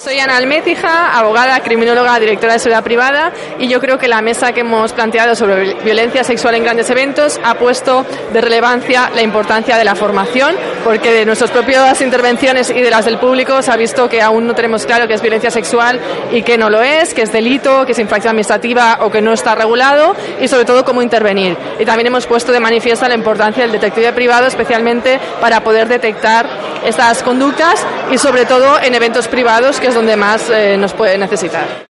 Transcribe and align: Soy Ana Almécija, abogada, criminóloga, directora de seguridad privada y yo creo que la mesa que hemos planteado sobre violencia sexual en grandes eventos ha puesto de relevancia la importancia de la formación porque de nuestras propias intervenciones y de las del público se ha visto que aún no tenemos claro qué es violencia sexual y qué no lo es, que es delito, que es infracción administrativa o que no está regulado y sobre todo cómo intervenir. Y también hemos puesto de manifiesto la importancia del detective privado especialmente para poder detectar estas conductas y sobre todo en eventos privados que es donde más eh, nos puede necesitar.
Soy 0.00 0.16
Ana 0.20 0.36
Almécija, 0.36 1.18
abogada, 1.18 1.58
criminóloga, 1.58 2.20
directora 2.20 2.52
de 2.52 2.60
seguridad 2.60 2.84
privada 2.84 3.32
y 3.58 3.66
yo 3.66 3.80
creo 3.80 3.98
que 3.98 4.06
la 4.06 4.22
mesa 4.22 4.52
que 4.52 4.60
hemos 4.60 4.92
planteado 4.92 5.34
sobre 5.34 5.74
violencia 5.82 6.22
sexual 6.22 6.54
en 6.54 6.62
grandes 6.62 6.88
eventos 6.88 7.40
ha 7.42 7.54
puesto 7.54 8.06
de 8.32 8.40
relevancia 8.40 9.10
la 9.12 9.22
importancia 9.22 9.76
de 9.76 9.82
la 9.82 9.96
formación 9.96 10.54
porque 10.84 11.12
de 11.12 11.26
nuestras 11.26 11.50
propias 11.50 12.00
intervenciones 12.00 12.70
y 12.70 12.80
de 12.80 12.90
las 12.90 13.06
del 13.06 13.18
público 13.18 13.60
se 13.60 13.72
ha 13.72 13.76
visto 13.76 14.08
que 14.08 14.22
aún 14.22 14.46
no 14.46 14.54
tenemos 14.54 14.86
claro 14.86 15.08
qué 15.08 15.14
es 15.14 15.20
violencia 15.20 15.50
sexual 15.50 15.98
y 16.30 16.42
qué 16.42 16.56
no 16.58 16.70
lo 16.70 16.80
es, 16.80 17.12
que 17.12 17.22
es 17.22 17.32
delito, 17.32 17.84
que 17.84 17.90
es 17.90 17.98
infracción 17.98 18.30
administrativa 18.30 18.98
o 19.00 19.10
que 19.10 19.20
no 19.20 19.32
está 19.32 19.56
regulado 19.56 20.14
y 20.40 20.46
sobre 20.46 20.64
todo 20.64 20.84
cómo 20.84 21.02
intervenir. 21.02 21.56
Y 21.80 21.84
también 21.84 22.06
hemos 22.06 22.24
puesto 22.24 22.52
de 22.52 22.60
manifiesto 22.60 23.08
la 23.08 23.16
importancia 23.16 23.64
del 23.64 23.72
detective 23.72 24.12
privado 24.12 24.46
especialmente 24.46 25.18
para 25.40 25.64
poder 25.64 25.88
detectar 25.88 26.67
estas 26.84 27.22
conductas 27.22 27.84
y 28.10 28.18
sobre 28.18 28.44
todo 28.44 28.80
en 28.80 28.94
eventos 28.94 29.28
privados 29.28 29.80
que 29.80 29.88
es 29.88 29.94
donde 29.94 30.16
más 30.16 30.48
eh, 30.50 30.76
nos 30.76 30.92
puede 30.92 31.18
necesitar. 31.18 31.86